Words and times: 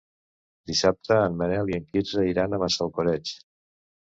Dissabte 0.69 1.17
en 1.25 1.37
Manel 1.41 1.71
i 1.73 1.77
en 1.81 1.85
Quirze 1.91 2.25
iran 2.31 2.59
a 2.59 2.61
Massalcoreig. 2.65 3.37